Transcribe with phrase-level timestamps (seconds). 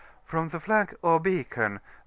[0.25, 1.79] From the flag or beacon, the N.